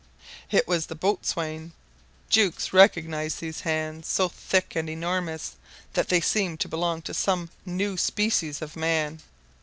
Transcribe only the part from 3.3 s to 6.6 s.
these hands, so thick and enormous that they seemed